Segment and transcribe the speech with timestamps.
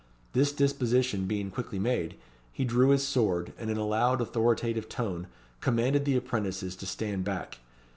[0.33, 2.15] This disposition being quickly made,
[2.51, 5.27] he drew his sword, and in a loud authoritative tone
[5.59, 7.59] commanded the apprentices to stand back.